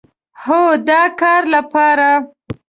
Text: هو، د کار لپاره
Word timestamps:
هو، 0.43 0.63
د 0.87 0.89
کار 1.19 1.41
لپاره 1.55 2.09